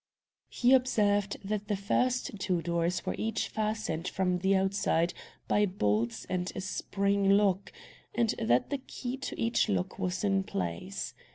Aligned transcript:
He 0.49 0.73
observed 0.73 1.37
that 1.43 1.67
the 1.67 1.75
first 1.75 2.39
two 2.39 2.63
doors 2.63 3.05
were 3.05 3.13
each 3.19 3.49
fastened 3.49 4.07
from 4.07 4.39
the 4.39 4.55
outside 4.55 5.13
by 5.47 5.67
bolts 5.67 6.25
and 6.27 6.51
a 6.55 6.61
spring 6.61 7.29
lock, 7.29 7.71
and 8.15 8.33
that 8.39 8.71
the 8.71 8.79
key 8.79 9.15
to 9.17 9.39
each 9.39 9.69
lock 9.69 9.99
was 9.99 10.23
in 10.23 10.41
place. 10.41 11.13